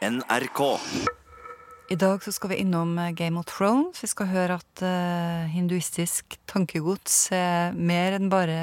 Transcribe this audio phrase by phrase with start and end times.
[0.00, 0.80] NRK.
[1.90, 4.00] I dag så skal vi innom eh, Game of Thrones.
[4.00, 8.56] Vi skal høre at uh, hinduistisk tankegods er mer enn bare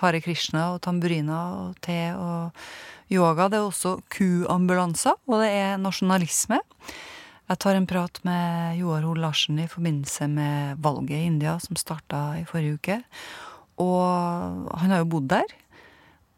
[0.00, 2.56] Hare Krishna og tamburiner og te og
[3.12, 3.50] yoga.
[3.52, 6.62] Det er også kuambulanser, og det er nasjonalisme.
[7.52, 11.76] Jeg tar en prat med Joar Hoel Larsen i forbindelse med valget i India som
[11.76, 13.02] starta i forrige uke.
[13.84, 15.58] Og han har jo bodd der,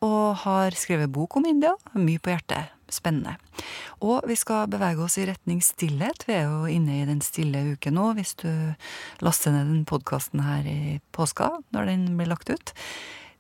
[0.03, 1.77] og har skrevet bok om India.
[1.95, 2.75] Mye på hjertet.
[2.95, 3.35] Spennende.
[4.05, 6.27] Og vi skal bevege oss i retning stillhet.
[6.29, 8.51] Vi er jo inne i den stille uken nå, hvis du
[9.25, 12.75] laster ned den podkasten her i påska, når den blir lagt ut.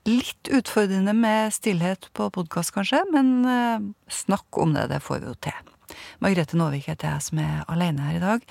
[0.08, 5.30] Litt utfordrende med stillhet på podkast, kanskje, men eh, snakk om det, det får vi
[5.30, 5.70] jo til.
[6.24, 8.48] Margrethe Nåvik heter jeg som er alene her i dag.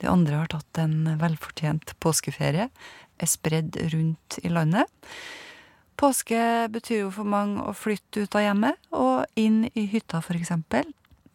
[0.00, 2.68] De andre har tatt en velfortjent påskeferie,
[3.20, 4.88] er spredd rundt i landet.
[6.00, 6.40] Påske
[6.72, 10.86] betyr jo for mange å flytte ut av hjemmet og inn i hytta, eksempel.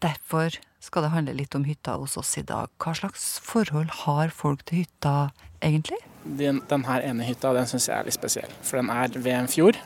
[0.01, 2.71] Derfor skal det handle litt om hytta hos oss i dag.
[2.81, 5.29] Hva slags forhold har folk til hytta,
[5.61, 5.99] egentlig?
[6.25, 8.57] Den, den her ene hytta den syns jeg er litt spesiell.
[8.65, 9.77] For den er ved en fjord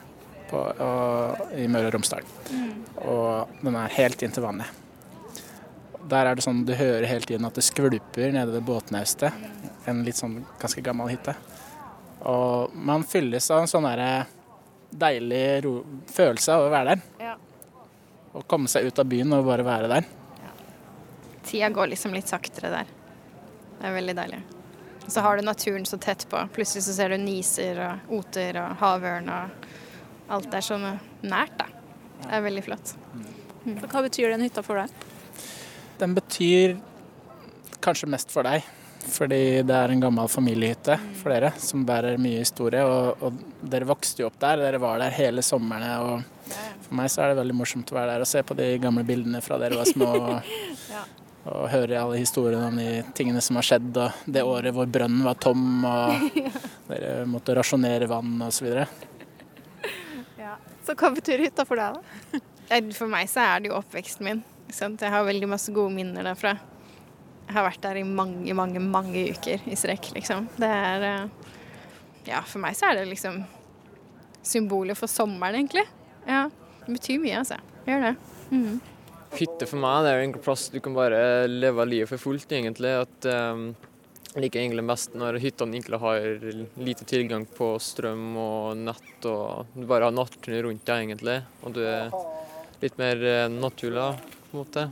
[0.48, 2.32] på, og, i Møre og Romsdal.
[3.04, 4.80] Og den er helt inntil vannet.
[6.10, 9.36] Der er det sånn du hører hele tiden at det skvulper nede ved båtnaustet.
[9.92, 11.36] En litt sånn ganske gammel hytte.
[12.32, 14.12] Og man fylles av en sånn derre
[14.90, 15.74] deilig ro
[16.10, 17.04] følelse av å være der.
[17.22, 17.36] Ja.
[18.34, 20.08] Å komme seg ut av byen og bare være der.
[21.46, 22.90] Tida går liksom litt saktere der.
[23.80, 24.40] Det er veldig deilig.
[25.06, 26.42] Og så har du naturen så tett på.
[26.54, 29.70] Plutselig så ser du niser og oter og havørn og
[30.30, 31.66] alt er så nært, da.
[32.20, 32.94] Det er veldig flott.
[33.90, 35.08] Hva betyr den hytta for deg?
[36.00, 36.78] Den betyr
[37.82, 38.68] kanskje mest for deg,
[39.08, 42.84] fordi det er en gammel familiehytte for dere som bærer mye historie.
[42.86, 45.94] Og, og dere vokste jo opp der, dere var der hele somrene.
[46.04, 46.54] Og
[46.86, 49.06] for meg så er det veldig morsomt å være der og se på de gamle
[49.08, 50.10] bildene fra dere var små.
[50.20, 50.52] Og,
[51.50, 55.24] og høre alle historiene om de tingene som har skjedd, og det året hvor brønnen
[55.26, 56.42] var tom, og
[56.92, 58.74] dere måtte rasjonere vann osv.
[60.90, 62.40] Så hva betyr hytta for deg, da?
[62.98, 64.40] For meg så er det jo oppveksten min.
[64.74, 65.02] sant?
[65.02, 66.56] Jeg har veldig masse gode minner derfra.
[67.50, 70.48] Har vært der i mange, mange, mange uker i strekk, liksom.
[70.60, 71.50] Det er eh,
[72.30, 73.42] Ja, for meg så er det liksom
[74.46, 75.86] symbolet for sommeren, egentlig.
[76.28, 76.48] Ja.
[76.86, 77.58] Det betyr mye, altså.
[77.88, 78.16] Gjør det.
[78.54, 78.80] Mhm.
[79.30, 82.96] Hytte for meg det er egentlig plass du kan bare leve livet for fullt, egentlig.
[83.04, 83.76] At um,
[84.34, 86.26] Jeg liker egentlig mest når hyttene egentlig har
[86.78, 91.38] lite tilgang på strøm og nett, og du bare har naturen rundt deg, egentlig.
[91.66, 92.14] Og du er
[92.82, 94.06] litt mer eh, naturlig,
[94.50, 94.84] på en måte.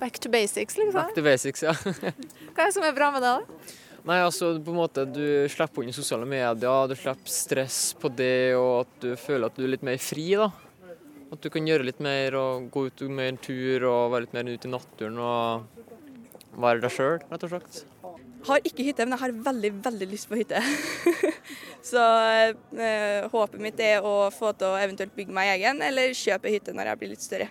[0.00, 0.96] Back to basics, liksom.
[0.96, 1.74] Back to basics, ja.
[2.54, 3.36] Hva er det som er bra med det?
[3.36, 3.76] da?
[4.08, 8.56] Nei, altså på en måte du slipper unna sosiale medier, du slipper stress på det,
[8.56, 10.48] og at du føler at du er litt mer fri, da.
[11.30, 14.38] At du kan gjøre litt mer og gå ut med en tur og være litt
[14.38, 17.82] mer ute i naturen og være deg sjøl, rett og slett.
[18.48, 20.62] Har ikke hytte, men jeg har veldig, veldig lyst på hytte.
[21.90, 26.52] Så eh, håpet mitt er å få til å eventuelt bygge meg egen, eller kjøpe
[26.56, 27.50] hytte når jeg blir litt større.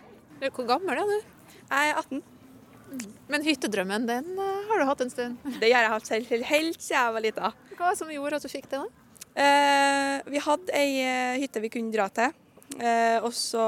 [0.49, 1.31] Hvor gammel er du?
[1.69, 2.25] Jeg er 18.
[3.29, 5.38] Men hyttedrømmen, den eh, har du hatt en stund.
[5.61, 7.51] Det har jeg hatt selv helt, helt siden jeg var lita.
[7.77, 8.81] Hva som gjorde at du fikk det?
[8.81, 9.07] da?
[9.39, 12.33] Eh, vi hadde ei eh, hytte vi kunne dra til.
[12.79, 13.63] Eh, og så,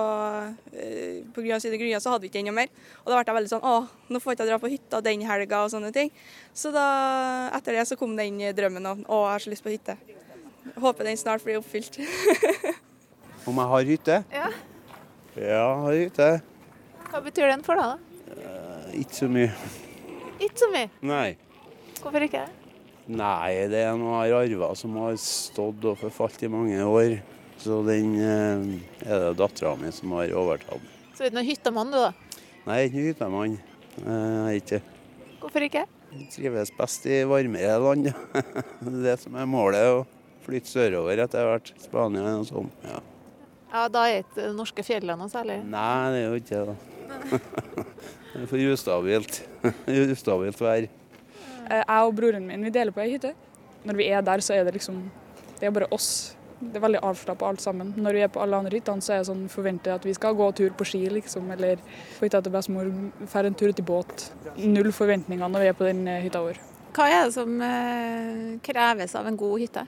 [0.71, 2.69] eh, av sine grunner, så hadde vi ikke enda mer.
[3.03, 3.75] Og da ble jeg veldig sånn Å,
[4.13, 6.11] nå får jeg ikke dra på hytta den helga og sånne ting.
[6.53, 6.85] Så da,
[7.57, 9.97] etter det så kom den drømmen om å, jeg har så lyst på hytte.
[10.81, 11.97] Håper den snart blir oppfylt.
[13.49, 14.17] Om jeg har hytte?
[14.29, 14.49] Ja.
[15.33, 16.29] Ja, jeg har hytte.
[17.09, 17.95] Hva betyr den for deg?
[17.95, 18.10] da?
[18.97, 19.51] Ikke så mye.
[20.41, 20.89] Ikke så mye.
[21.05, 21.27] Nei.
[22.01, 22.45] Hvorfor ikke?
[23.11, 27.17] Nei, det er noe jeg har arva som har stått og forfalt i mange år.
[27.61, 28.63] Så den eh,
[29.05, 30.85] er det dattera mi som har overtatt.
[31.13, 32.11] Så du er ikke noen hyttemann, du da?
[32.65, 33.57] Nei, jeg er ikke hyttemann.
[34.01, 34.81] Eh, er ikke.
[35.41, 35.85] Hvorfor ikke?
[36.11, 38.09] Jeg trives best i varmere land.
[38.83, 40.01] Det det som er målet.
[40.01, 41.73] Å flytte sørover etter hvert.
[41.83, 42.71] Spania og sånn.
[42.87, 42.99] Ja.
[43.71, 45.61] Ja, Da er ikke norske fjellene noe særlig.
[45.63, 46.77] Nei, det er jo ikke det.
[48.31, 49.41] Det er for ustabilt.
[50.13, 50.85] Ustabilt vær.
[51.67, 53.33] Eh, Jeg og broren min vi deler på ei hytte.
[53.83, 55.01] Når vi er der, så er det liksom
[55.59, 56.35] Det er bare oss.
[56.61, 57.93] Det er veldig avslappa alt sammen.
[57.97, 60.35] Når vi er på alle andre hyttene, så er det sånn forventer at vi skal
[60.37, 61.47] gå tur på ski, liksom.
[61.53, 61.81] Eller
[62.17, 62.89] på hytta til bestemor,
[63.25, 64.27] dra en tur ut i båt.
[64.61, 66.59] Null forventninger når vi er på den eh, hytta vår.
[66.95, 69.85] Hva er det som eh, kreves av en god hytte?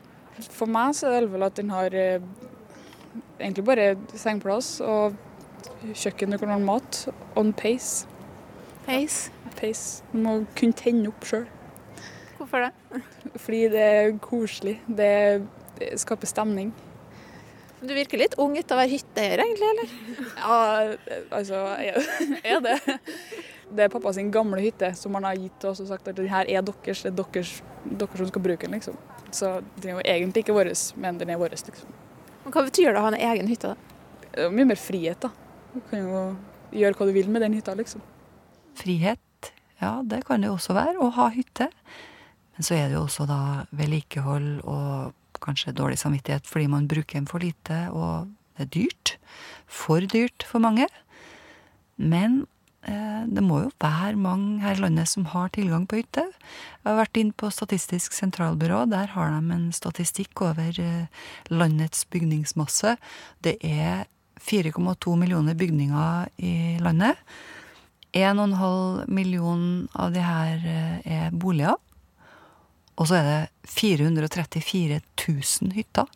[0.49, 2.25] For meg så er det vel at den har eh,
[3.39, 3.87] egentlig bare
[4.17, 5.17] sengeplass og
[5.91, 7.01] kjøkken og kan mat.
[7.39, 8.07] On pace.
[8.85, 9.31] Pace?
[9.59, 10.03] Pace.
[10.11, 11.45] Du må kunne tenne opp sjøl.
[12.37, 13.03] Hvorfor det?
[13.39, 14.77] Fordi det er koselig.
[14.87, 15.13] Det
[15.99, 16.73] skaper stemning.
[17.83, 19.89] Du virker litt ung til å være hytteeier, egentlig, eller?
[20.39, 20.57] Ja,
[21.35, 22.03] altså jeg
[22.47, 22.77] er det.
[23.73, 26.29] Det er pappa sin gamle hytte som han har gitt oss og sagt at det
[26.31, 27.51] her er deres, det er deres,
[27.83, 28.77] dere som skal bruke den.
[28.77, 28.95] liksom.
[29.33, 29.49] Så
[29.81, 30.69] den er jo egentlig ikke vår,
[31.01, 31.57] men den er vår.
[31.57, 31.91] liksom.
[32.45, 33.73] Men Hva betyr det å ha en egen hytte?
[33.73, 34.47] da?
[34.53, 35.31] Mye mer frihet, da.
[35.73, 36.23] Du kan jo
[36.73, 38.03] gjøre hva du vil med den hytta, liksom.
[38.77, 41.69] Frihet, ja, det kan det også være, å ha hytte.
[42.53, 43.41] Men så er det jo også da
[43.73, 49.15] vedlikehold og kanskje dårlig samvittighet fordi man bruker den for lite, og det er dyrt.
[49.65, 50.85] For dyrt for mange.
[51.97, 52.43] Men
[52.85, 56.27] eh, det må jo være mange her i landet som har tilgang på hytte.
[56.29, 58.85] Jeg har vært inn på Statistisk sentralbyrå.
[58.93, 62.97] Der har de en statistikk over eh, landets bygningsmasse.
[63.41, 64.05] Det er
[64.41, 67.19] 4,2 millioner bygninger i landet.
[68.13, 71.77] 1,5 million av de her eh, er boliger.
[72.95, 76.09] Og så er det 434 000 hytter.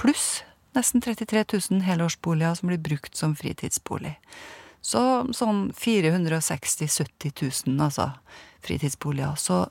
[0.00, 0.40] Pluss
[0.74, 4.16] nesten 33 000 helårsboliger som blir brukt som fritidsbolig.
[4.80, 5.02] Så
[5.36, 8.10] sånn 460 000-70 000, altså,
[8.64, 9.36] fritidsboliger.
[9.36, 9.66] Så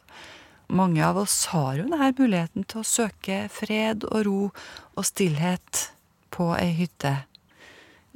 [0.69, 5.89] mange av oss har jo denne muligheten til å søke fred og ro og stillhet
[6.35, 7.15] på ei hytte.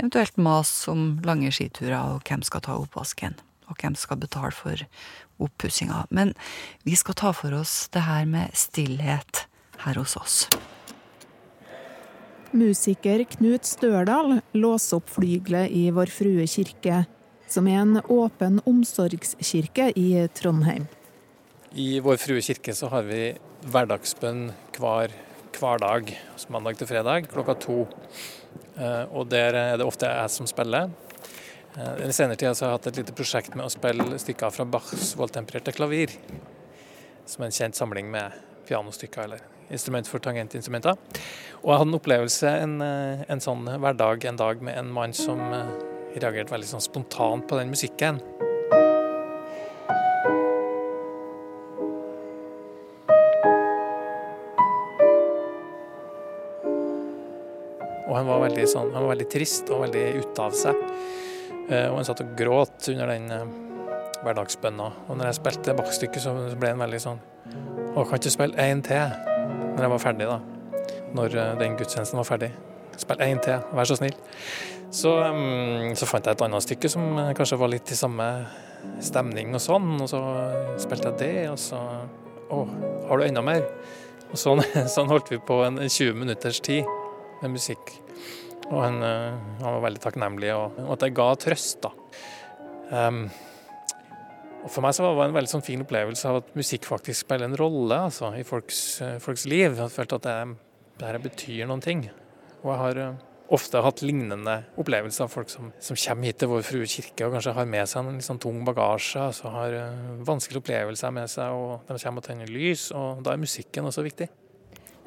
[0.03, 3.37] Eventuelt mas om lange skiturer og hvem skal ta oppvasken,
[3.71, 4.81] og hvem skal betale for
[5.39, 6.01] oppussinga.
[6.11, 6.33] Men
[6.83, 9.45] vi skal ta for oss det her med stillhet
[9.85, 10.35] her hos oss.
[12.51, 17.05] Musiker Knut Størdal låser opp flygelet i Vår Frue kirke,
[17.47, 20.91] som er en åpen omsorgskirke i Trondheim.
[21.71, 23.29] I Vår Frue kirke så har vi
[23.71, 25.15] hverdagsbønn hver,
[25.55, 27.85] hver dag, altså mandag til fredag klokka to.
[28.77, 30.89] Eh, Og der er det ofte jeg som spiller.
[31.77, 34.53] Eh, I senere tida så har jeg hatt et lite prosjekt med å spille stykker
[34.53, 36.15] fra Bachs voldtempererte klavir.
[37.25, 38.33] Som er en kjent samling med
[38.67, 39.39] pianostykker eller
[39.73, 40.97] instrument for tangentinstrumenter.
[41.63, 45.13] Og jeg hadde en opplevelse en, eh, en sånn hverdag en dag med en mann
[45.13, 45.39] som
[46.13, 48.21] reagerte veldig sånn spontant på den musikken.
[58.53, 60.81] Veldig, sånn, han var veldig trist og veldig ute av seg.
[61.69, 63.45] Eh, Og han satt og gråt under den eh,
[64.23, 64.89] hverdagsbønna.
[65.07, 67.21] Og når jeg spilte Bach-stykket, så ble han veldig sånn
[67.93, 69.15] Å, kan ikke spille én til?
[69.73, 70.37] Når jeg var ferdig, da.
[71.17, 72.51] Når eh, den gudstjenesten var ferdig.
[73.01, 74.15] Spill én til, vær så snill.
[74.93, 78.27] Så, mm, så fant jeg et annet stykke som kanskje var litt i samme
[79.01, 80.19] stemning og sånn, og så
[80.83, 81.79] spilte jeg det, og så
[82.53, 82.57] Å,
[83.09, 83.63] har du enda mer?
[84.29, 84.61] Og sånn,
[84.95, 86.85] sånn holdt vi på en 20 minutters tid
[87.41, 87.95] med musikk.
[88.73, 91.91] Og han, eh, han var veldig takknemlig, og, og at jeg ga trøst, da.
[92.93, 93.25] Um,
[94.63, 97.25] og For meg så var det en veldig sånn fin opplevelse av at musikk faktisk
[97.25, 99.73] spiller en rolle altså, i folks, eh, folks liv.
[99.73, 100.37] Jeg har følt at det,
[101.01, 102.05] det her betyr noen ting.
[102.61, 106.51] Og jeg har eh, ofte hatt lignende opplevelser av folk som, som kommer hit til
[106.53, 109.75] Vår Frue kirke og kanskje har med seg en litt sånn tung bagasje, altså har
[110.31, 114.07] vanskelige opplevelser med seg, og de kommer og tenner lys, og da er musikken også
[114.07, 114.31] viktig.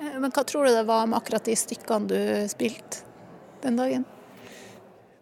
[0.05, 2.21] Men hva tror du det var med akkurat de stykkene du
[2.53, 3.07] spilte
[3.63, 4.07] den dagen?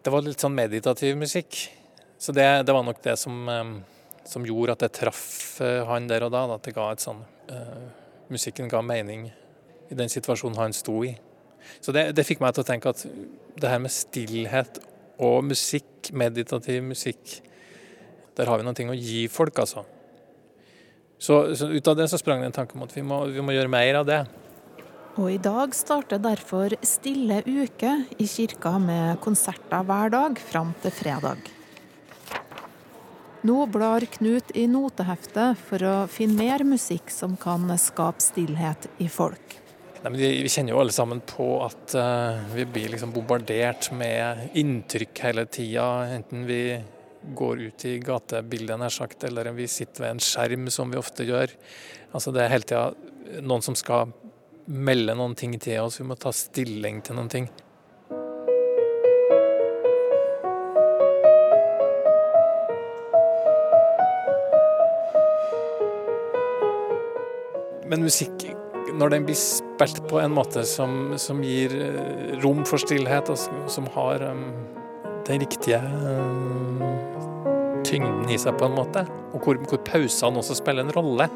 [0.05, 1.57] Det var litt sånn meditativ musikk.
[2.17, 3.71] Så det, det var nok det som, eh,
[4.25, 6.45] som gjorde at jeg traff eh, han der og da.
[6.55, 7.85] At det ga et sånn uh,
[8.33, 11.11] Musikken ga mening i den situasjonen han sto i.
[11.81, 13.03] Så det, det fikk meg til å tenke at
[13.61, 14.79] det her med stillhet
[15.21, 17.37] og musikk, meditativ musikk,
[18.35, 19.85] der har vi noen ting å gi folk, altså.
[21.17, 23.43] Så, så ut av det så sprang det en tanke om at vi må, vi
[23.45, 24.19] må gjøre mer av det.
[25.15, 30.91] Og i dag starter derfor Stille uke i kirka med konserter hver dag fram til
[30.91, 31.45] fredag.
[33.47, 39.07] Nå blar Knut i noteheftet for å finne mer musikk som kan skape stillhet i
[39.07, 39.55] folk.
[40.03, 45.23] Nei, vi kjenner jo alle sammen på at eh, vi blir liksom bombardert med inntrykk
[45.29, 45.87] hele tida.
[46.17, 46.59] Enten vi
[47.39, 51.23] går ut i gatebildet, nær sagt, eller vi sitter ved en skjerm, som vi ofte
[51.25, 51.55] gjør.
[52.11, 54.11] Altså Det er hele tida noen som skal
[54.65, 55.99] melde noen ting til oss.
[56.01, 57.49] Vi må ta stilling til noen ting.
[67.85, 68.47] Men musikk,
[68.97, 73.37] når den blir spilt på en måte som, som gir eh, rom for stillhet, og
[73.71, 74.47] som- har um,
[75.27, 76.81] den riktige um,
[77.85, 81.29] tyngden i seg på en måte, og hvor, hvor pausene også spiller en rolle,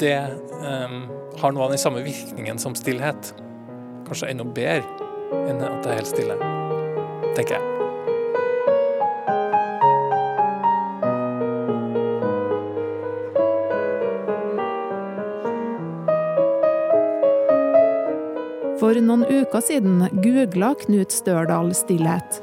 [0.00, 0.18] det
[0.62, 3.32] um, har noe av den samme virkningen som stillhet.
[4.08, 4.84] Kanskje enda bedre
[5.48, 6.38] enn at det er helt stille,
[7.36, 7.74] tenker jeg.
[18.78, 22.38] For noen uker siden googla Knut Størdal stillhet,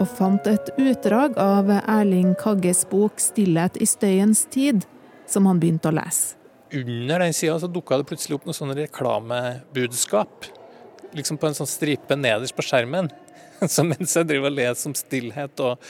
[0.00, 4.86] og fant et utdrag av Erling Kagges bok 'Stillhet i støyens tid',
[5.26, 6.39] som han begynte å lese.
[6.72, 10.46] Under den sida dukka det plutselig opp noen sånne reklamebudskap.
[11.16, 13.10] Liksom på en sånn stripe nederst på skjermen.
[13.72, 15.80] Så mens jeg driver og leser om stillhet og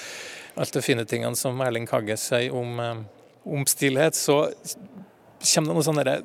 [0.61, 3.03] alt de fine tingene som Erling Kagge sier om, eh,
[3.47, 4.43] om stillhet, så
[5.41, 6.17] kommer det noen sånne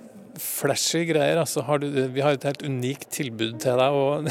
[0.42, 1.40] flashy greier.
[1.40, 3.96] Altså, har du, vi har et helt unikt tilbud til deg.
[3.96, 4.30] Og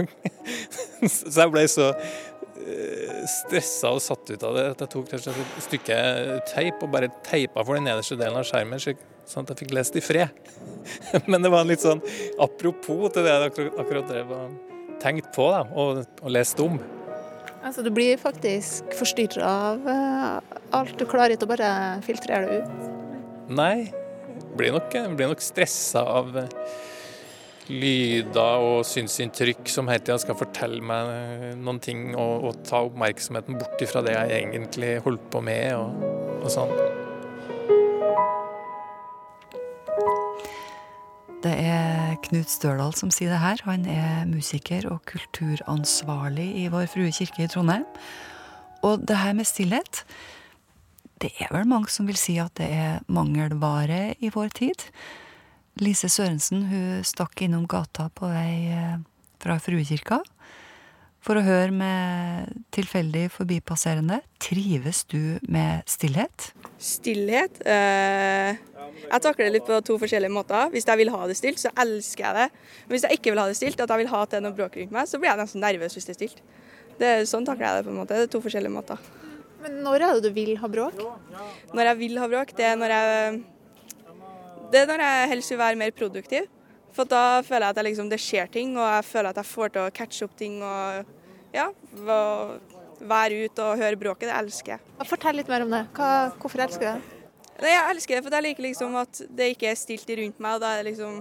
[1.10, 5.30] så jeg ble så eh, stressa og satt ut av det at jeg tok et
[5.66, 6.00] stykke
[6.52, 8.80] teip og bare teipa for den nederste delen av skjermen,
[9.30, 10.50] sånn at jeg fikk lest i fred.
[11.30, 12.02] Men det var litt sånn
[12.40, 14.56] apropos til det jeg akkurat, drev og
[15.00, 16.78] tenkt på da, og, og lest om.
[17.60, 20.94] Altså, du blir faktisk forstyrra av uh, alt.
[20.96, 21.72] Du klarer ikke å bare
[22.04, 22.86] filtrere det ut?
[23.52, 23.90] Nei,
[24.56, 26.48] blir nok, blir nok stressa av eh,
[27.70, 32.82] lyder og synsinntrykk som hele tida skal fortelle meg eh, noen ting og, og, ta
[32.86, 36.08] oppmerksomheten bort fra det jeg egentlig holdt på med og,
[36.40, 36.74] og sånn.
[41.40, 43.60] Det er Knut Størdal som sier det her.
[43.64, 47.86] Han er musiker og kulturansvarlig i Vår Frue kirke i Trondheim.
[48.84, 50.02] Og det her med stillhet
[51.20, 54.84] det er vel mange som vil si at det er mangelvare i vår tid.
[55.80, 59.00] Lise Sørensen hun stakk innom gata på vei eh,
[59.40, 60.20] fra Fruekirka
[61.24, 64.20] for å høre med tilfeldig forbipasserende.
[64.40, 66.50] Trives du med stillhet?
[66.80, 67.60] Stillhet?
[67.68, 68.56] Eh,
[69.04, 70.70] jeg takler det litt på to forskjellige måter.
[70.72, 72.46] Hvis jeg vil ha det stilt, så elsker jeg det.
[72.86, 74.46] Men hvis jeg ikke vil ha det stilt, at jeg vil ha at det er
[74.46, 76.44] noe bråk rundt meg, så blir jeg nesten nervøs hvis det er stilt.
[77.00, 78.16] Det er sånn takler jeg det på en måte.
[78.16, 79.00] Det er to forskjellige måter.
[79.60, 81.02] Men når er det du vil ha bråk?
[81.76, 83.42] Når jeg vil ha bråk, det er når jeg
[84.70, 86.44] Det er når jeg helst vil være mer produktiv.
[86.96, 89.72] For da føler jeg at liksom, det skjer ting, og jeg føler at jeg får
[89.74, 91.16] til å catche opp ting og
[91.54, 91.68] ja,
[93.00, 94.28] være ute og høre bråket.
[94.28, 95.08] Det elsker jeg.
[95.08, 95.84] Fortell litt mer om det.
[95.96, 97.18] Hva, hvorfor elsker du det?
[97.60, 100.56] Nei, jeg elsker det, for jeg liker liksom at det ikke er stilt rundt meg.
[100.56, 101.18] og Da er, liksom,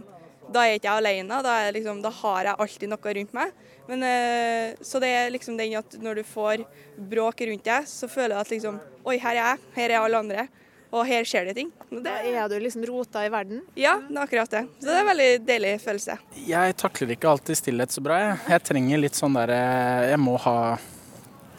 [0.49, 3.57] da er jeg ikke alene, da, liksom, da har jeg alltid noe rundt meg.
[3.89, 6.63] Men, eh, så det er liksom den at når du får
[7.11, 10.19] bråk rundt deg, så føler du at liksom Oi, her er jeg, her er alle
[10.19, 10.47] andre.
[10.89, 11.69] Og her skjer det ting.
[12.03, 13.61] Da er du liksom rota i verden?
[13.77, 14.63] Ja, det er akkurat det.
[14.79, 16.17] Så det er en veldig deilig følelse.
[16.47, 18.17] Jeg takler ikke alltid stillhet så bra.
[18.23, 19.59] Jeg, jeg trenger litt sånn derre
[20.09, 20.57] Jeg må ha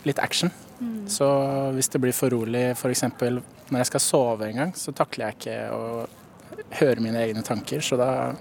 [0.09, 0.51] litt action.
[0.81, 1.05] Mm.
[1.13, 1.29] Så
[1.77, 3.05] hvis det blir for rolig, f.eks.
[3.21, 5.83] når jeg skal sove en gang, så takler jeg ikke å
[6.81, 7.85] høre mine egne tanker.
[7.85, 8.33] Så da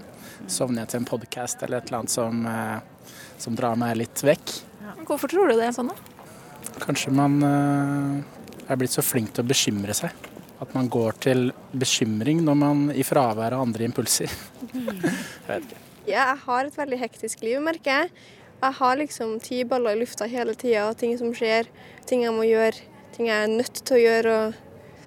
[0.50, 2.78] sovner jeg til en podkast eller et eller annet som eh,
[3.40, 4.54] som drar meg litt vekk.
[4.82, 4.94] Ja.
[5.08, 6.74] Hvorfor tror du det er sånn, da?
[6.80, 8.20] Kanskje man uh,
[8.68, 10.28] er blitt så flink til å bekymre seg.
[10.60, 14.32] At man går til bekymring når man i fravær av andre impulser.
[14.74, 15.86] jeg vet ikke.
[16.08, 18.10] Ja, jeg har et veldig hektisk liv, merker jeg.
[18.60, 21.68] Jeg har liksom ti baller i lufta hele tida, ting som skjer,
[22.08, 22.82] ting jeg må gjøre,
[23.14, 24.34] ting jeg er nødt til å gjøre.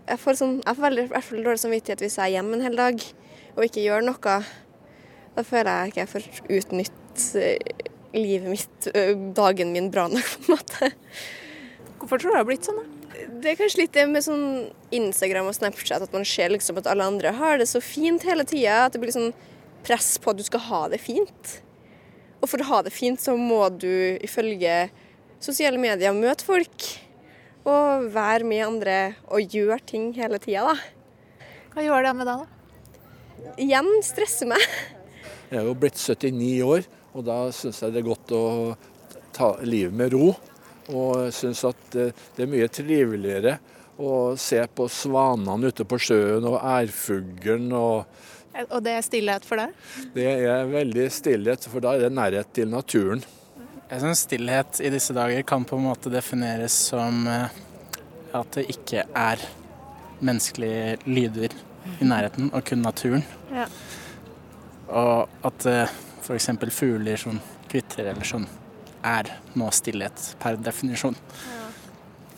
[0.07, 2.79] jeg får, sånn, jeg får veldig, veldig dårlig samvittighet hvis jeg er hjemme en hel
[2.79, 3.05] dag
[3.53, 4.37] og ikke gjør noe.
[5.33, 8.89] Da føler jeg ikke jeg får utnytt eh, livet mitt,
[9.37, 10.91] dagen min, bra nok, på en måte.
[12.01, 13.02] Hvorfor tror du det har blitt sånn, da?
[13.43, 14.45] Det er kanskje litt det med sånn
[14.93, 18.45] Instagram og Snapchat, at man ser liksom at alle andre har det så fint hele
[18.47, 18.85] tida.
[18.87, 19.33] At det blir sånn
[19.83, 21.57] press på at du skal ha det fint.
[22.43, 24.87] Og for å ha det fint, så må du ifølge
[25.43, 26.89] sosiale medier møte folk.
[27.63, 28.97] Og være med andre
[29.31, 31.45] og gjøre ting hele tida, da.
[31.73, 33.53] Hva gjør det med deg, da?
[33.59, 34.61] Igjen stresser meg.
[35.49, 36.85] Jeg er jo blitt 79 år.
[37.13, 38.43] Og da syns jeg det er godt å
[39.35, 40.31] ta livet med ro.
[40.91, 43.57] Og jeg syns at det er mye triveligere
[44.01, 47.69] å se på svanene ute på sjøen og ærfuglen.
[47.77, 48.05] Og,
[48.65, 49.75] og det er stillhet for deg?
[50.15, 53.23] Det er veldig stillhet, for da er det nærhet til naturen.
[53.89, 57.59] Jeg syns stillhet i disse dager kan på en måte defineres som eh,
[58.33, 59.43] at det ikke er
[60.23, 61.53] menneskelige lyder
[61.99, 63.25] i nærheten, og kun naturen.
[63.53, 63.67] Ja.
[64.87, 66.49] Og at eh, f.eks.
[66.73, 67.37] fugler som
[67.69, 68.47] kvitrer eller sånn,
[69.03, 69.29] er
[69.59, 71.15] nå stillhet per definisjon.
[71.47, 71.63] Ja.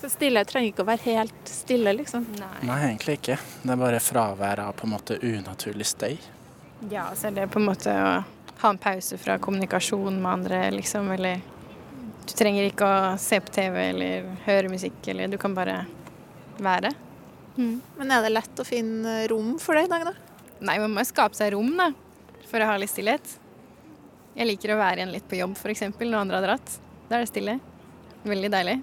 [0.02, 2.28] Så stillhet trenger ikke å være helt stille, liksom?
[2.38, 2.54] Nei.
[2.68, 3.40] Nei, egentlig ikke.
[3.64, 6.18] Det er bare fravær av på en måte unaturlig støy.
[6.92, 8.12] Ja, så er det på en måte å
[8.62, 11.42] ha en pause fra kommunikasjon med andre, liksom, eller
[12.26, 15.84] Du trenger ikke å se på TV eller høre musikk, eller du kan bare
[16.58, 16.90] være.
[17.54, 17.76] Mm.
[18.00, 20.14] Men er det lett å finne rom for det i dag, da?
[20.66, 21.92] Nei, man må jo skape seg rom, da,
[22.50, 23.36] for å ha litt stillhet.
[24.36, 25.86] Jeg liker å være igjen litt på jobb f.eks.
[25.96, 26.78] når andre har dratt.
[27.08, 27.56] Da er det stille.
[28.28, 28.76] Veldig deilig.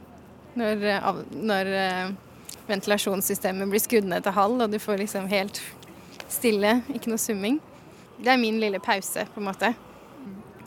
[0.57, 1.09] Når, eh,
[1.51, 2.13] når uh,
[2.71, 5.61] ventilasjonssystemet blir skrudd ned til halv, og du får liksom helt
[6.33, 7.59] stille, ikke noe summing.
[8.17, 9.73] Det er min lille pause, på en måte.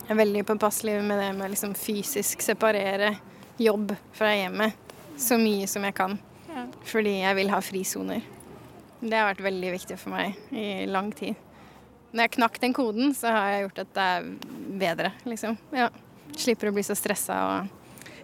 [0.06, 3.16] Jeg er veldig påpasselig med det med liksom fysisk separere
[3.58, 4.86] jobb fra hjemmet
[5.18, 6.14] så mye som jeg kan.
[6.86, 8.22] Fordi jeg vil ha frisoner.
[9.00, 11.34] Det har vært veldig viktig for meg i lang tid.
[12.12, 14.28] Når jeg knakk den koden, så har jeg gjort at det er
[14.82, 15.58] bedre, liksom.
[15.74, 15.90] Ja.
[16.36, 17.74] Slipper å bli så stressa og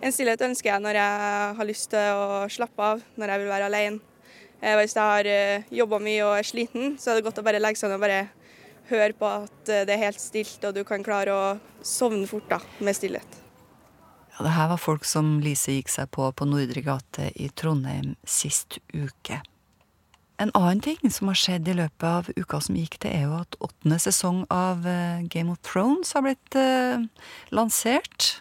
[0.02, 3.52] En stillhet ønsker jeg når jeg har lyst til å slappe av, når jeg vil
[3.52, 4.00] være alene.
[4.58, 7.44] Eh, Hvis jeg har eh, jobba mye og er sliten, så er det godt å
[7.46, 8.24] bare legge seg ned og bare
[8.90, 11.46] høre på at eh, det er helt stilt, og du kan klare å
[11.86, 13.38] sovne fort da, med stillhet.
[14.32, 18.16] Ja, det her var folk som Lise gikk seg på på Nordre gate i Trondheim
[18.26, 19.38] sist uke.
[20.42, 23.36] En annen ting som har skjedd i løpet av uka som gikk, det er jo
[23.36, 27.04] at åttende sesong av eh, Game of Thrones har blitt eh,
[27.54, 28.40] lansert.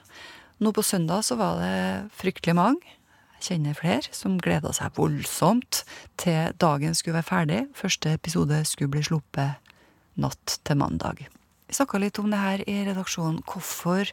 [0.57, 2.97] Nå på søndag så var det fryktelig mange,
[3.37, 5.83] jeg kjenner flere, som gleda seg voldsomt
[6.21, 7.61] til dagen skulle være ferdig.
[7.77, 9.73] Første episode skulle bli sluppet
[10.21, 11.27] natt til mandag.
[11.69, 13.43] Vi snakka litt om det her i redaksjonen.
[13.45, 14.09] Hvorfor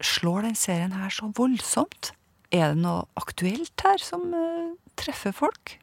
[0.00, 2.14] slår den serien her så voldsomt?
[2.52, 5.76] Er det noe aktuelt her som eh, treffer folk?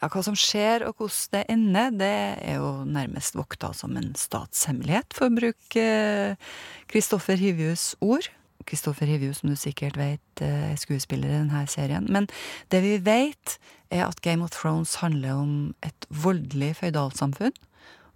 [0.00, 4.14] Ja, Hva som skjer og hvordan det ender, det er jo nærmest vokta som en
[4.16, 5.84] statshemmelighet, for å bruke
[6.88, 8.30] Kristoffer Hivjus ord.
[8.64, 12.08] Kristoffer Hivjus, som du sikkert vet, er skuespiller i denne serien.
[12.08, 12.30] Men
[12.72, 13.58] det vi vet,
[13.92, 15.52] er at Game of Thrones handler om
[15.84, 17.56] et voldelig føydalsamfunn.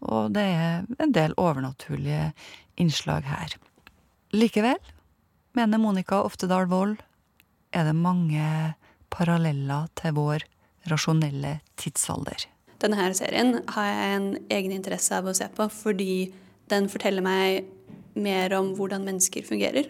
[0.08, 2.30] Og det er en del overnaturlige
[2.80, 3.58] innslag her.
[4.32, 4.80] Likevel,
[5.52, 6.96] mener Monica Oftedal Wold,
[7.76, 8.48] er det mange
[9.12, 10.48] paralleller til vår
[10.90, 12.46] rasjonelle tidsalder.
[12.82, 16.32] Denne her serien har jeg en egen interesse av å se på, fordi
[16.72, 17.68] den forteller meg
[18.14, 19.88] mer om hvordan mennesker fungerer,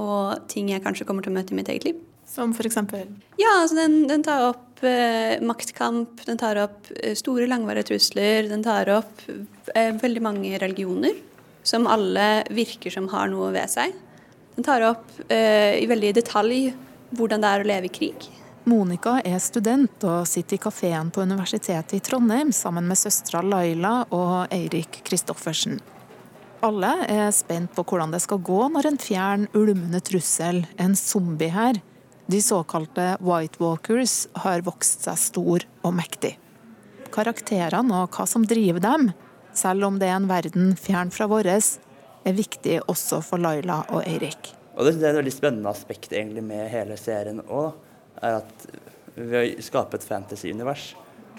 [0.00, 2.02] og ting jeg kanskje kommer til å møte i mitt eget liv.
[2.26, 3.06] Som for eksempel?
[3.38, 8.48] Ja, altså den, den tar opp eh, maktkamp, den tar opp eh, store, langvarige trusler,
[8.50, 11.14] den tar opp eh, veldig mange religioner,
[11.66, 13.94] som alle virker som har noe ved seg.
[14.56, 16.72] Den tar opp eh, i veldig detalj
[17.16, 18.26] hvordan det er å leve i krig.
[18.66, 24.00] Monica er student og sitter i kafeen på Universitetet i Trondheim sammen med søstera Laila
[24.10, 25.76] og Eirik Kristoffersen.
[26.66, 31.52] Alle er spent på hvordan det skal gå når en fjern, ulmende trussel, en zombie
[31.54, 31.78] her,
[32.26, 36.34] de såkalte White Walkers, har vokst seg stor og mektig.
[37.14, 39.12] Karakterene og hva som driver dem,
[39.54, 44.02] selv om det er en verden fjern fra vår, er viktig også for Laila og
[44.02, 44.56] Eirik.
[44.74, 47.76] Og det, er et veldig spennende aspekt egentlig med hele serien òg,
[48.22, 48.66] er at
[49.16, 50.90] ved å skape et fantasy-univers,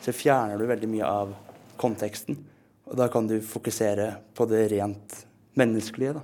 [0.02, 1.34] så fjerner du veldig mye av
[1.78, 2.40] konteksten.
[2.88, 5.22] Og da kan du fokusere på det rent
[5.60, 6.18] menneskelige.
[6.18, 6.22] da.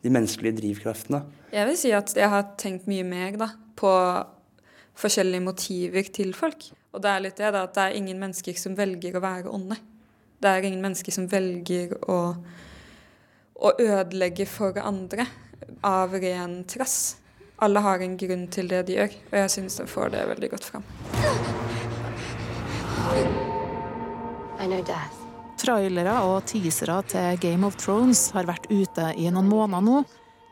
[0.00, 1.22] De menneskelige drivkreftene.
[1.52, 3.90] Jeg vil si at jeg har tenkt mye mer da, på
[5.00, 6.70] forskjellige motiver til folk.
[6.94, 9.52] Og det er litt det da, at det er ingen mennesker som velger å være
[9.52, 9.76] onde.
[10.40, 12.18] Det er ingen mennesker som velger å,
[13.60, 15.26] å ødelegge for andre
[15.84, 17.19] av ren trass.
[17.60, 20.48] Alle har en grunn til det de gjør, og jeg syns de får det veldig
[20.54, 20.86] godt fram.
[25.60, 29.98] Trailere og teasere til Game of Thrones har vært ute i noen måneder nå,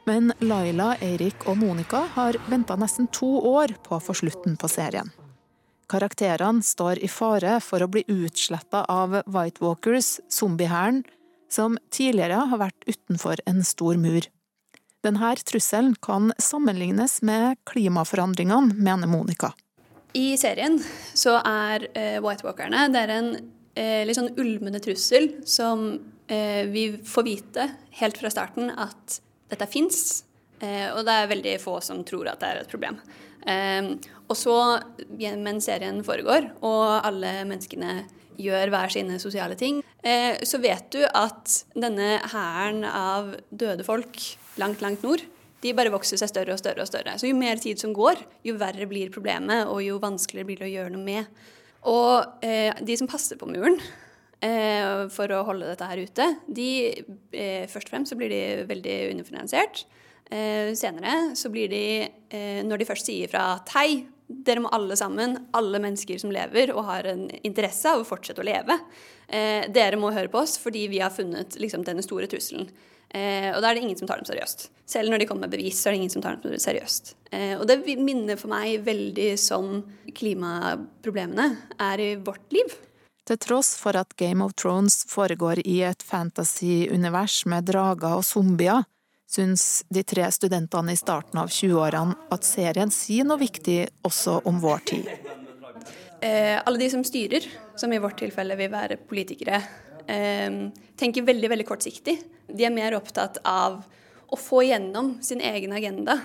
[0.08, 4.68] men Laila, Eirik og Monica har venta nesten to år på å få slutten på
[4.72, 5.08] serien.
[5.88, 11.06] Karakterene står i fare for å bli utsletta av White Walkers, zombiehæren,
[11.48, 14.28] som tidligere har vært utenfor en stor mur.
[15.06, 19.52] Denne trusselen kan sammenlignes med klimaforandringene, mener Monica.
[20.12, 20.80] I serien
[21.14, 23.28] så er eh, White Walkerne det er en
[23.78, 25.84] eh, litt sånn ulmende trussel som
[26.26, 27.68] eh, vi får vite
[28.00, 29.20] helt fra starten at
[29.52, 30.24] dette fins.
[30.58, 32.96] Og det er veldig få som tror at det er et problem.
[34.26, 34.56] Og så,
[35.38, 37.92] mens serien foregår, og alle menneskene
[38.42, 44.18] gjør hver sine sosiale ting, så vet du at denne hæren av døde folk
[44.60, 45.22] langt, langt nord,
[45.62, 47.16] de bare vokser seg større og større og større.
[47.18, 50.68] Så jo mer tid som går, jo verre blir problemet, og jo vanskeligere blir det
[50.68, 51.40] å gjøre noe med.
[51.90, 53.78] Og eh, de som passer på muren
[54.44, 58.42] eh, for å holde dette her ute, de eh, først og fremst så blir de
[58.70, 59.82] veldig underfinansiert.
[60.30, 61.84] Eh, senere så blir de,
[62.30, 66.32] eh, når de først sier fra at hei, dere må alle sammen, alle mennesker som
[66.32, 68.76] lever og har en interesse av å fortsette å leve,
[69.28, 72.68] eh, dere må høre på oss fordi vi har funnet liksom, denne store trusselen.
[73.08, 74.68] Eh, og da er det ingen som tar dem seriøst.
[74.88, 77.14] Selv når de kommer med bevis, så er det ingen som tar dem seriøst.
[77.32, 79.80] Eh, og det minner for meg veldig som
[80.12, 81.48] klimaproblemene
[81.88, 82.76] er i vårt liv.
[83.28, 88.84] Til tross for at Game of Thrones foregår i et fantasy-univers med drager og zombier,
[89.28, 94.60] syns de tre studentene i starten av 20-årene at serien sier noe viktig også om
[94.62, 95.10] vår tid.
[96.24, 97.44] Eh, alle de som styrer,
[97.78, 99.60] som i vårt tilfelle vil være politikere,
[100.06, 100.58] eh,
[100.96, 102.16] tenker veldig veldig kortsiktig.
[102.48, 103.82] De er mer opptatt av
[104.28, 106.18] å få gjennom sin egen agenda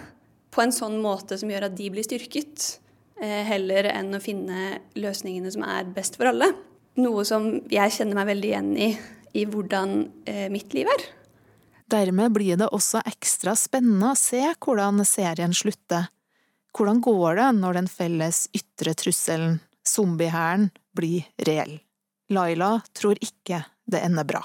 [0.51, 2.79] på en sånn måte som gjør at de blir styrket,
[3.21, 6.53] eh, heller enn å finne løsningene som er best for alle.
[6.95, 8.97] Noe som jeg kjenner meg veldig igjen i
[9.33, 9.93] i hvordan
[10.29, 11.05] eh, mitt liv er.
[11.91, 16.09] Dermed blir det også ekstra spennende å se hvordan serien slutter.
[16.73, 21.77] Hvordan går det når den felles ytre trusselen, zombiehæren, blir reell?
[22.33, 24.41] Laila tror ikke det ender bra.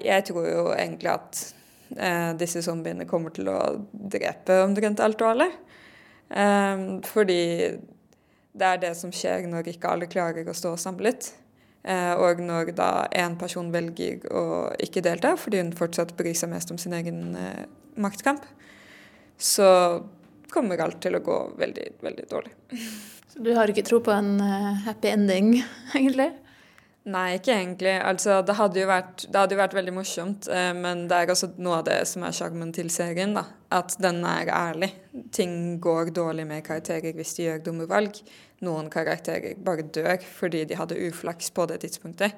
[0.00, 1.40] Jeg tror jo egentlig at
[1.96, 3.58] eh, disse zombiene kommer til å
[3.92, 5.48] drepe omtrent alt og alle.
[6.28, 7.42] Eh, fordi
[8.50, 11.30] det er det som skjer når ikke alle klarer å stå samlet.
[11.82, 14.42] Eh, og når da én person velger å
[14.84, 17.64] ikke delta fordi hun fortsatt bryr seg mest om sin egen eh,
[18.00, 18.44] maktkamp,
[19.40, 19.70] så
[20.52, 22.52] kommer alt til å gå veldig, veldig dårlig.
[23.30, 25.54] Så du har ikke tro på en uh, happy ending,
[25.96, 26.32] egentlig?
[27.10, 27.94] Nei, ikke egentlig.
[28.04, 31.48] Altså, det hadde jo vært, hadde jo vært veldig morsomt, eh, men det er også
[31.62, 33.32] noe av det som er sjarmen til serien.
[33.38, 34.90] da, At den er ærlig.
[35.32, 38.20] Ting går dårlig med karakterer hvis de gjør dumme valg.
[38.64, 42.36] Noen karakterer bare dør fordi de hadde uflaks på det tidspunktet.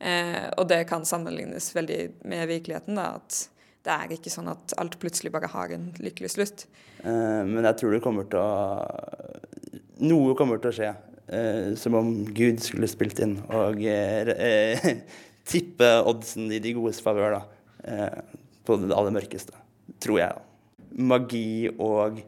[0.00, 2.96] Eh, og det kan sammenlignes veldig med virkeligheten.
[2.98, 3.48] da, at
[3.84, 6.66] det er ikke sånn at alt plutselig bare har en lykkelig slutt.
[7.04, 8.50] Eh, men jeg tror det kommer til å
[10.00, 10.90] Noe kommer til å skje.
[11.30, 14.80] Eh, som om Gud skulle spilt inn og eh,
[15.50, 17.42] tippe oddsen i de godes favør, da.
[17.84, 19.54] Eh, på det aller mørkeste.
[20.02, 20.40] Tror jeg.
[20.98, 22.18] Magi og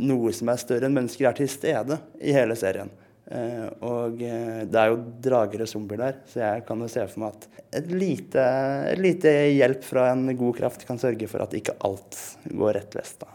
[0.00, 2.90] noe som er større enn mennesker, er til stede i hele serien.
[3.26, 7.06] Eh, og eh, det er jo drager og zombier der, så jeg kan jo se
[7.10, 8.44] for meg at et lite,
[8.92, 12.96] et lite hjelp fra en god kraft kan sørge for at ikke alt går rett
[12.98, 13.18] vest.
[13.24, 13.32] da.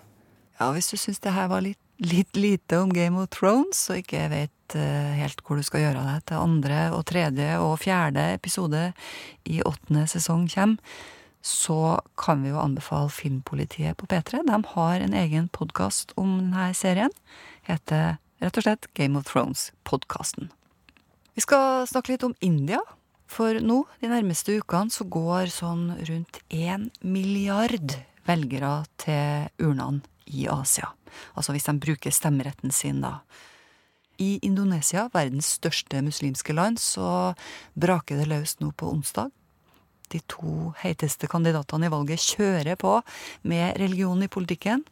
[0.61, 3.99] Ja, hvis du syns det her var litt, litt, lite om Game of Thrones, og
[3.99, 8.27] ikke vet uh, helt hvor du skal gjøre deg til andre og tredje og fjerde
[8.35, 8.83] episode
[9.49, 11.01] i åttende sesong kommer,
[11.41, 14.43] så kan vi jo anbefale Filmpolitiet på P3.
[14.47, 17.13] De har en egen podkast om denne serien.
[17.65, 20.51] Heter rett og slett Game of Thrones-podkasten.
[21.33, 22.81] Vi skal snakke litt om India.
[23.31, 27.95] For nå, de nærmeste ukene, så går sånn rundt én milliard
[28.27, 30.91] velgere til urnene i Asia.
[31.35, 33.21] Altså hvis de bruker stemmeretten sin, da.
[34.21, 37.33] I Indonesia, verdens største muslimske land, så
[37.73, 39.31] braker det løs nå på onsdag.
[40.11, 42.97] De to heiteste kandidatene i valget kjører på
[43.47, 44.85] med religion i politikken.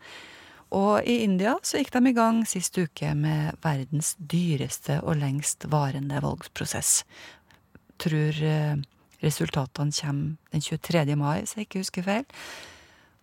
[0.76, 5.66] Og i India så gikk de i gang sist uke med verdens dyreste og lengst
[5.72, 7.04] varende valgsprosess.
[8.00, 8.78] Tror eh,
[9.24, 11.16] resultatene kommer den 23.
[11.18, 12.28] mai, hvis jeg ikke husker feil.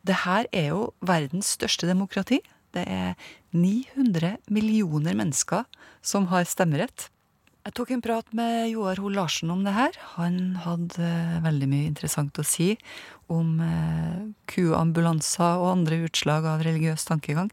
[0.06, 2.40] Det her er jo verdens største demokrati.
[2.74, 3.14] Det er
[3.54, 5.64] 900 millioner mennesker
[6.02, 7.08] som har stemmerett.
[7.66, 9.96] Jeg tok en prat med Joar Hoel Larsen om det her.
[10.14, 12.76] Han hadde eh, veldig mye interessant å si
[13.26, 14.20] om eh,
[14.52, 17.50] kuambulanser og andre utslag av religiøs tankegang.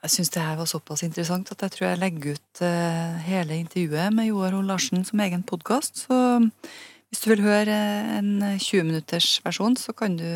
[0.00, 3.60] Jeg syns det her var såpass interessant at jeg tror jeg legger ut eh, hele
[3.62, 6.08] intervjuet med Joar Hoel Larsen som egen podkast.
[6.08, 7.78] Så hvis du vil høre
[8.18, 10.26] en 20 minutters versjon, så kan du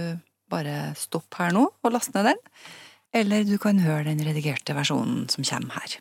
[0.53, 2.47] bare stoppe her nå og laste ned den.
[3.19, 5.99] Eller du kan høre den redigerte versjonen som kommer her.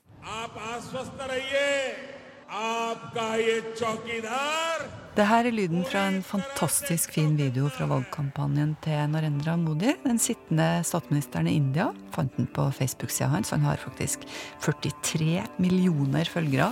[5.14, 9.96] Det her er lyden fra en fantastisk fin video fra valgkampanjen til Narendra Modi.
[10.04, 13.54] Den sittende statsministeren i India fant den på Facebook-sida hans.
[13.56, 14.28] Han har faktisk
[14.62, 16.70] 43 millioner følgere.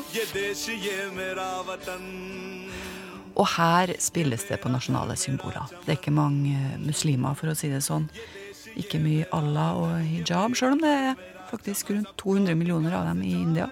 [3.34, 5.66] Og her spilles det på nasjonale symboler.
[5.82, 8.06] Det er ikke mange muslimer, for å si det sånn.
[8.78, 13.26] Ikke mye Allah og hijab, sjøl om det er faktisk rundt 200 millioner av dem
[13.26, 13.72] i India.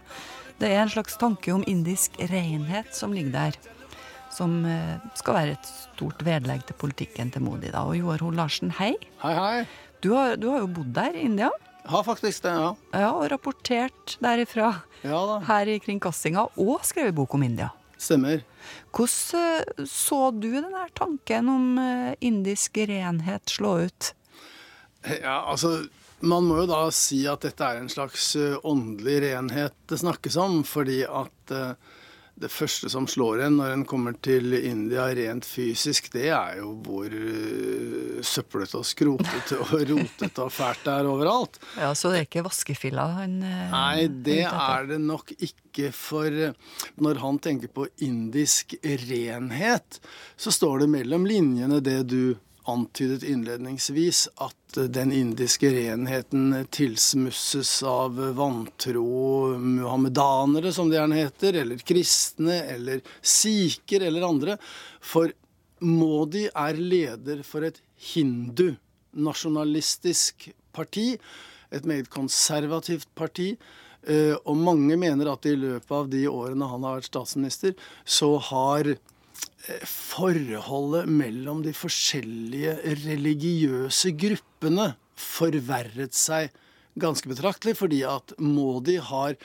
[0.59, 3.57] Det er en slags tanke om indisk renhet som ligger der.
[4.35, 7.71] Som eh, skal være et stort vedlegg til politikken til Modi.
[7.71, 7.85] da.
[7.87, 8.91] Og Joar Hoel Larsen, hei.
[9.23, 9.63] Hei, hei.
[10.03, 11.49] Du har, du har jo bodd der i India.
[11.89, 12.73] Har faktisk det, ja.
[12.93, 15.39] Ja, Og rapportert derifra ja, da.
[15.47, 17.71] her i kringkastinga, og skrevet bok om India.
[17.99, 18.43] Stemmer.
[18.95, 24.11] Hvordan eh, så du den der tanken om eh, indisk renhet slå ut?
[25.07, 25.85] Ja, altså
[26.21, 30.38] man må jo da si at dette er en slags eh, åndelig renhet det snakkes
[30.39, 30.62] om.
[30.67, 31.53] Fordi at
[32.39, 36.71] det første som slår en når en kommer til India rent fysisk, det er jo
[36.86, 37.12] hvor
[38.23, 41.60] søplete og skrotete og rotete og fælt det er overalt.
[41.75, 45.91] Ja, Så det er ikke vaskefilla han Nei, det er det nok ikke.
[45.95, 46.32] For
[46.99, 49.99] når han tenker på indisk renhet,
[50.39, 52.38] så står det mellom linjene det du
[52.69, 61.77] antydet innledningsvis, at den indiske renheten tilsmusses av vantro muhammedanere, som de gjerne heter, eller
[61.77, 64.58] kristne, eller sikher, eller andre.
[65.01, 65.34] For
[65.79, 67.79] Modi er leder for et
[68.13, 68.73] hindu
[69.15, 71.13] nasjonalistisk parti.
[71.71, 73.53] Et meget konservativt parti.
[74.08, 78.36] Eh, og mange mener at i løpet av de årene han har vært statsminister, så
[78.49, 78.95] har
[79.85, 86.53] forholdet mellom de forskjellige religiøse gruppene forverret seg
[86.99, 89.35] ganske betraktelig, fordi at Modi har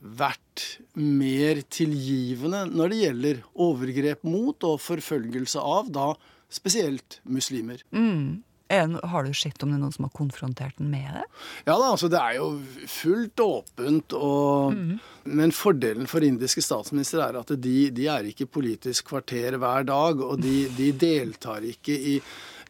[0.00, 6.10] vært mer tilgivende når det gjelder overgrep mot og forfølgelse av da
[6.52, 7.82] spesielt muslimer.
[7.90, 8.45] Mm.
[8.68, 11.22] En, har du sett om det er noen som har konfrontert den med det?
[11.68, 12.48] Ja da, altså det er jo
[12.90, 14.16] fullt åpent.
[14.18, 14.98] Og, mm.
[15.38, 20.22] Men fordelen for indiske statsministre er at de, de er ikke politisk kvarter hver dag.
[20.26, 22.18] Og de, de deltar ikke i,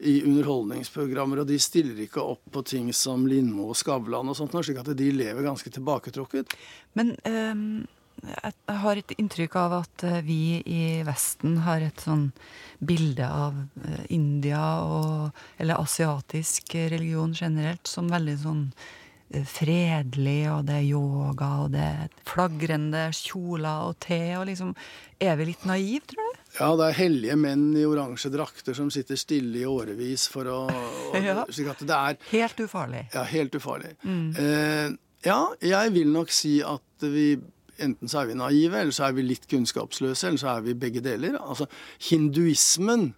[0.04, 4.56] i, underholdningsprogrammer, og de stiller ikke opp på ting som Lindmo og Skavlan og sånt,
[4.68, 6.58] slik at de lever ganske tilbaketrukket.
[6.98, 7.16] Men...
[7.24, 7.86] Um
[8.24, 12.30] jeg har et inntrykk av at eh, vi i Vesten har et sånn
[12.78, 18.62] bilde av eh, India og Eller asiatisk religion generelt som veldig sånn
[19.30, 24.74] eh, fredelig, og det er yoga, og det er flagrende kjoler og te, og liksom
[25.20, 26.44] Er vi litt naive, tror du?
[26.56, 30.60] Ja, det er hellige menn i oransje drakter som sitter stille i årevis for å
[31.20, 31.42] ja.
[31.50, 33.08] Slik at det er Helt ufarlig.
[33.14, 33.92] Ja, helt ufarlig.
[34.04, 34.30] Mm.
[34.40, 37.34] Eh, ja, jeg vil nok si at vi
[37.82, 40.76] enten så er vi naive, eller så er vi litt kunnskapsløse, eller så er vi
[40.78, 41.38] begge deler.
[41.40, 41.68] Altså,
[42.08, 43.10] Hinduismen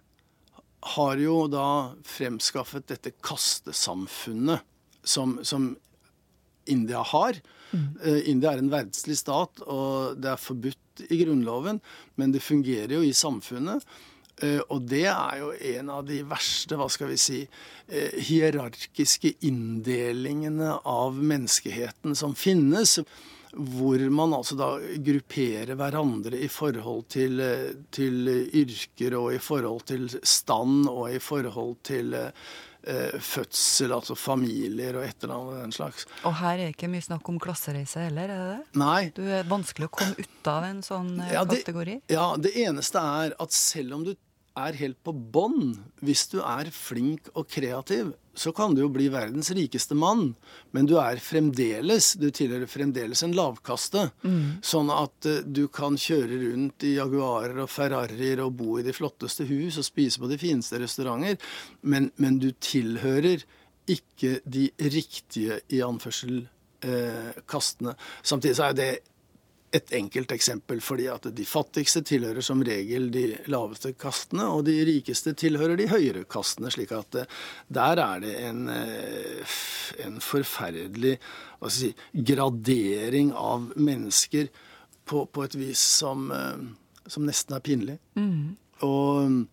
[0.95, 4.63] har jo da fremskaffet dette kastesamfunnet
[5.03, 5.73] som, som
[6.69, 7.39] India har.
[7.71, 7.89] Mm.
[8.05, 11.81] Uh, India er en verdslig stat, og det er forbudt i grunnloven,
[12.19, 13.85] men det fungerer jo i samfunnet.
[14.39, 19.35] Uh, og det er jo en av de verste, hva skal vi si, uh, hierarkiske
[19.45, 22.99] inndelingene av menneskeheten som finnes
[23.53, 24.71] hvor man altså da
[25.03, 27.41] grupperer hverandre i forhold til,
[27.93, 34.99] til, yrker og i forhold til stand og i forhold til eh, fødsel, altså familier
[34.99, 36.07] og et eller og den slags.
[36.23, 38.79] Og her er det ikke mye snakk om klassereise heller, er det det?
[38.83, 39.01] Nei.
[39.17, 41.99] Du er vanskelig å komme ut av en sånn eh, ja, det, kategori?
[42.13, 44.15] Ja, det eneste er at selv om du
[44.59, 49.09] er helt på bånn, hvis du er flink og kreativ, så kan du jo bli
[49.11, 50.33] verdens rikeste mann,
[50.71, 54.07] men du er fremdeles Du tilhører fremdeles en lavkaste.
[54.23, 54.59] Mm.
[54.65, 58.95] Sånn at uh, du kan kjøre rundt i Jaguarer og Ferrarier og bo i de
[58.95, 61.39] flotteste hus og spise på de fineste restauranter,
[61.81, 63.43] men, men du tilhører
[63.89, 66.43] ikke de riktige, i anførsel,
[66.85, 67.95] uh, kastene.
[68.23, 68.91] Samtidig så er det
[69.75, 74.77] et enkelt eksempel, fordi at de fattigste tilhører som regel de laveste kastene, og de
[74.87, 76.71] rikeste tilhører de høyere kastene.
[76.73, 77.29] slik at eh,
[77.67, 79.59] der er det en, eh,
[80.05, 81.17] en forferdelig
[81.69, 84.49] si, gradering av mennesker
[85.05, 87.99] på, på, et vis som, eh, som nesten er pinlig.
[88.17, 88.57] Mm.
[88.87, 89.45] Og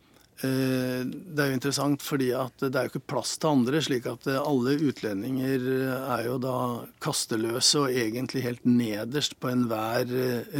[0.44, 4.26] det er jo interessant fordi at det er jo ikke plass til andre, slik at
[4.28, 6.56] eh, alle utlendinger eh, er jo da
[7.02, 10.12] kasteløse og egentlig helt nederst på enhver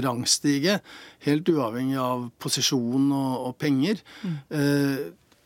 [0.07, 0.79] rangstige.
[1.27, 4.01] Helt uavhengig av posisjon og, og penger.
[4.25, 4.37] Mm.
[4.57, 5.01] Eh,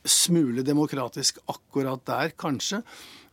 [0.07, 2.85] smule demokratisk akkurat der, kanskje.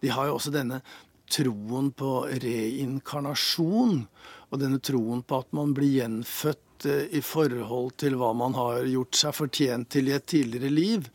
[0.01, 0.81] De har jo også denne
[1.29, 4.05] troen på reinkarnasjon,
[4.47, 8.85] og denne troen på at man blir gjenfødt Eh, i forhold til hva man har
[8.85, 11.09] gjort seg fortjent til i et tidligere liv.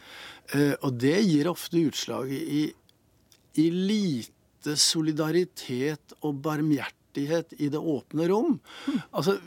[0.53, 2.67] Eh, og det gir ofte utslag i,
[3.63, 8.57] i lite solidaritet og barmhjertighet i det åpne rom.
[9.11, 9.39] Altså,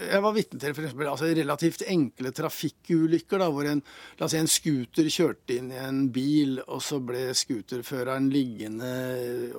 [0.00, 3.42] jeg var vitne til for eksempel, altså relativt enkle trafikkulykker.
[3.42, 3.82] da, Hvor en,
[4.18, 8.90] la oss si en scooter kjørte inn i en bil, og så ble scooterføreren liggende,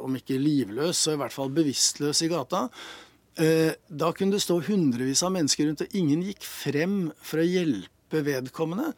[0.01, 2.67] om ikke livløs, så i hvert fall bevisstløs i gata.
[3.39, 7.47] Eh, da kunne det stå hundrevis av mennesker rundt, og ingen gikk frem for å
[7.47, 8.91] hjelpe vedkommende.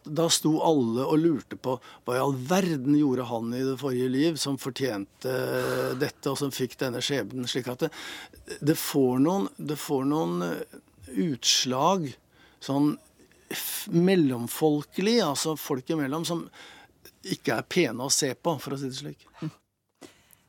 [0.00, 1.74] Da sto alle og lurte på
[2.06, 5.34] hva i all verden gjorde han i det forrige liv som fortjente
[6.00, 7.48] dette, og som fikk denne skjebnen.
[7.50, 7.92] Slik at det,
[8.62, 10.80] det, får noen, det får noen eh,
[11.26, 12.08] utslag
[12.62, 12.94] sånn
[13.90, 16.44] mellomfolkelig, altså folk imellom, som
[17.26, 19.26] ikke er pene å se på, for å si det slik.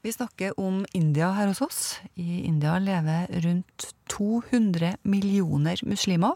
[0.02, 2.00] Vi snakker om India her hos oss.
[2.14, 6.36] I India lever rundt 200 millioner muslimer.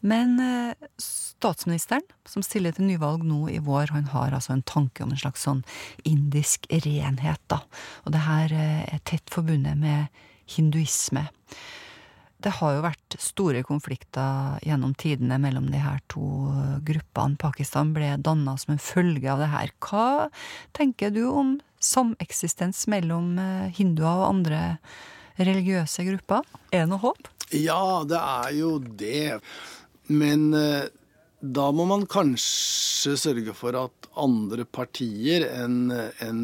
[0.00, 5.02] Men eh, statsministeren, som stiller til nyvalg nå i vår, han har altså en tanke
[5.02, 5.64] om en slags sånn
[6.06, 7.58] indisk renhet, da.
[8.06, 10.22] Og det her eh, er tett forbundet med
[10.54, 11.26] hinduisme.
[12.42, 16.22] Det har jo vært store konflikter gjennom tidene mellom de her to
[16.86, 17.38] gruppene.
[17.38, 19.74] Pakistan ble danna som en følge av det her.
[19.82, 20.30] Hva
[20.74, 24.62] tenker du om sameksistens mellom eh, hinduer og andre
[25.40, 26.46] religiøse grupper?
[26.70, 27.30] Er det noe håp?
[27.52, 29.38] Ja, det er jo det.
[30.12, 30.88] Men eh,
[31.42, 36.42] da må man kanskje sørge for at andre partier enn en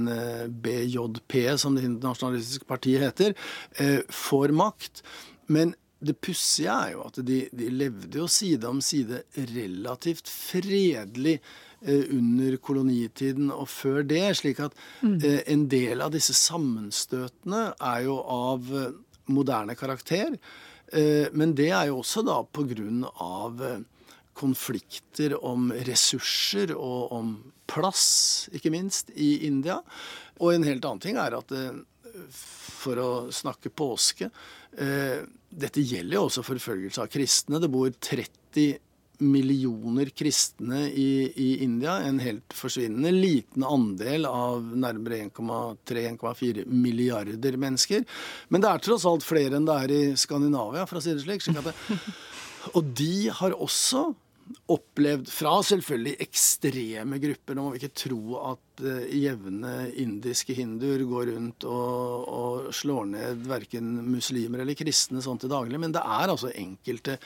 [0.64, 3.34] BJP, som det internasjonalistiske partiet heter,
[4.08, 5.02] får makt.
[5.52, 11.38] Men det pussige er jo at de, de, levde jo side om side relativt fredelig
[11.86, 14.24] under kolonitiden og før det.
[14.40, 15.18] Slik at mm.
[15.46, 18.72] en del av disse sammenstøtene er jo av
[19.28, 20.38] moderne karakter.
[21.36, 23.60] Men det er jo også da på grunn av
[24.38, 27.32] konflikter om ressurser og om
[27.68, 29.80] plass, ikke minst, i India.
[30.38, 31.52] Og en helt annen ting er at
[32.28, 34.30] for å snakke påske
[35.48, 37.60] Dette gjelder jo også forfølgelse av kristne.
[37.60, 38.76] Det bor 30
[39.18, 41.98] millioner kristne i, i, India.
[42.06, 48.06] En helt forsvinnende liten andel av nærmere 1,3-1,4 milliarder mennesker.
[48.48, 51.24] Men det er tross alt flere enn det er i Skandinavia, for å si det
[51.26, 51.44] slik.
[52.76, 54.08] og de har også
[54.72, 57.56] opplevd fra selvfølgelig ekstreme grupper.
[57.56, 63.10] Nå må vi ikke tro at uh, jevne indiske hinduer går rundt og, og slår
[63.12, 67.18] ned verken muslimer eller kristne sånn til daglig, men det er altså enkelte,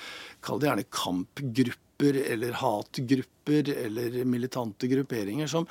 [0.44, 5.68] kall det gjerne kampgrupper eller hatgrupper eller militante grupperinger som,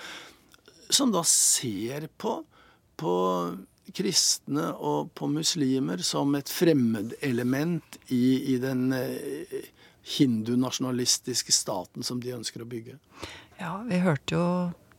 [0.87, 2.37] som da ser på,
[2.99, 3.15] på
[3.91, 9.61] kristne og på muslimer som et fremmedelement i, i den uh,
[10.17, 12.97] hindunasjonalistiske staten som de ønsker å bygge.
[13.61, 14.45] Ja, vi hørte jo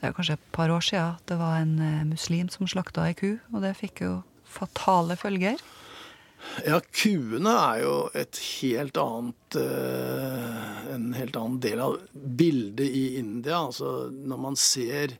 [0.02, 3.04] det er kanskje et par år siden at det var en eh, muslim som slakta
[3.06, 4.16] ei ku, og det fikk jo
[4.50, 5.60] fatale følger.
[6.66, 13.04] Ja, kuene er jo et helt annet uh, En helt annen del av bildet i
[13.20, 13.60] India.
[13.68, 15.14] Altså når man ser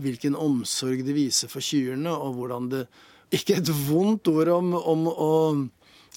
[0.00, 2.86] hvilken omsorg de viser for kyrne, og hvordan det
[3.36, 5.32] Ikke et vondt ord om, om å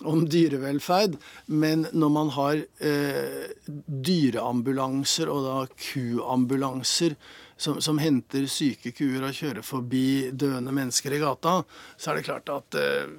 [0.08, 1.18] om dyrevelferd,
[1.52, 7.16] men når man har eh, dyreambulanser og da kuambulanser
[7.60, 11.60] som, som, henter syke kuer og kjører forbi døende mennesker i gata,
[12.00, 13.10] så er det klart at eh,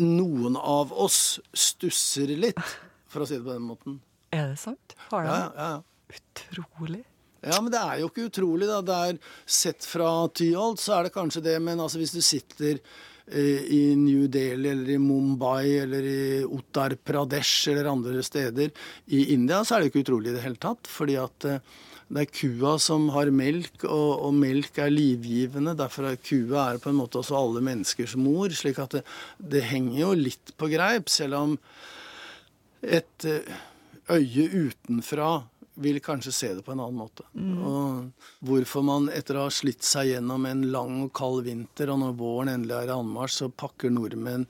[0.00, 2.78] noen av oss stusser litt,
[3.10, 4.00] for å si det på den måten.
[4.32, 4.96] Er det sant?
[5.10, 5.34] Har det?
[5.34, 6.16] Ja, ja, ja.
[6.16, 7.02] Utrolig.
[7.46, 8.80] Ja, men det er jo ikke utrolig, da.
[8.82, 12.80] Det er Sett fra Tyholt så er det kanskje det, men altså hvis du sitter
[13.26, 18.70] i New Delhi eller i Mumbai eller i Uttar Pradesh eller andre steder
[19.06, 20.86] i India, så er det ikke utrolig i det hele tatt.
[20.86, 21.74] Fordi at eh,
[22.06, 25.74] det er kua som har melk, og, og, melk er livgivende.
[25.78, 28.54] Derfor er kua er på en måte også alle menneskers mor.
[28.54, 29.02] slik at det,
[29.42, 31.58] det henger jo litt på greip, selv om
[32.86, 33.58] et eh,
[34.14, 35.32] øye utenfra
[35.82, 37.26] vil kanskje se det på en annen måte.
[37.36, 37.60] Mm.
[37.60, 42.02] Og hvorfor man etter å ha slitt seg gjennom en lang og kald vinter, og
[42.02, 44.48] når våren endelig er i anmarsj, så pakker nordmenn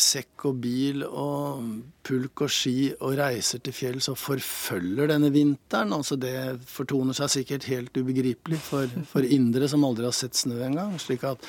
[0.00, 1.64] sekk og bil og
[2.06, 5.92] pulk og ski og reiser til fjells og forfølger denne vinteren.
[5.96, 10.62] Altså Det fortoner seg sikkert helt ubegripelig for, for indre som aldri har sett snø
[10.68, 10.96] engang.
[11.02, 11.44] slik at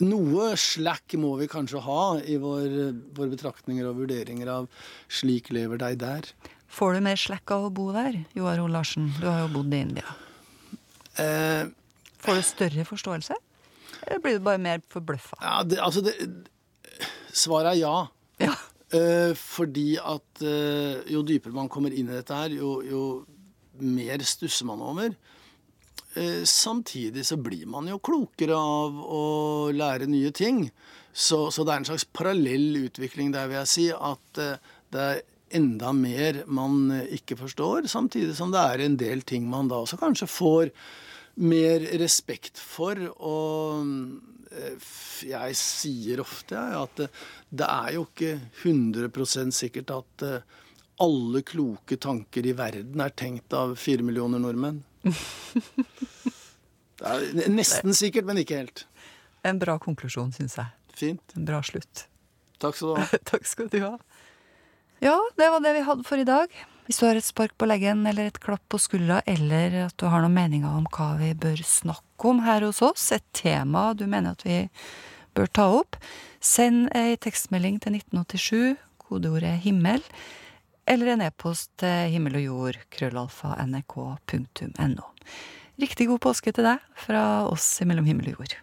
[0.00, 4.68] noe slack må vi kanskje ha i våre vår betraktninger og vurderinger av
[5.12, 6.32] 'slik lever deg der'.
[6.70, 8.68] Får du mer slekk av å bo der, Joar O.
[8.70, 9.10] Larsen?
[9.18, 10.16] Du har jo bodd i India.
[11.18, 11.66] Eh,
[12.20, 13.36] Får du større forståelse?
[14.06, 15.40] Eller blir du bare mer forbløffa?
[15.42, 16.14] Ja, det, altså det,
[17.32, 17.96] Svaret er ja.
[18.42, 18.54] ja.
[18.96, 23.02] Eh, fordi at eh, jo dypere man kommer inn i dette her, jo, jo
[23.80, 25.14] mer stusser man over.
[26.18, 29.22] Eh, samtidig så blir man jo klokere av å
[29.74, 30.64] lære nye ting.
[31.12, 33.86] Så, så det er en slags parallell utvikling der, vil jeg si.
[33.94, 38.98] At eh, det er enda mer man eh, ikke forstår, samtidig som det er en
[39.00, 40.72] del ting man da også kanskje får
[41.40, 42.98] mer respekt for.
[43.18, 43.84] Og
[44.54, 44.90] eh,
[45.30, 50.58] jeg sier ofte at det er jo ikke 100 sikkert at eh,
[51.00, 54.82] alle kloke tanker i verden er tenkt av fire millioner nordmenn.
[57.00, 58.82] Det er nesten sikkert, men ikke helt.
[59.48, 60.68] En bra konklusjon, syns jeg.
[60.92, 61.32] Fint.
[61.32, 62.02] En bra slutt.
[62.60, 63.06] Takk skal du ha.
[63.30, 63.94] Takk skal du ha.
[65.00, 66.52] Ja, det var det vi hadde for i dag.
[66.84, 70.04] Hvis du har et spark på leggen eller et klapp på skuldra, eller at du
[70.12, 74.04] har noen meninger om hva vi bør snakke om her hos oss, et tema du
[74.04, 74.58] mener at vi
[75.32, 75.96] bør ta opp,
[76.44, 80.04] send ei tekstmelding til 1987, kodeordet 'himmel',
[80.84, 85.06] eller en e-post til himmel og jord, krøllalfa, nrk.no.
[85.80, 88.60] Riktig god påske til deg fra oss i Mellom himmel og jord.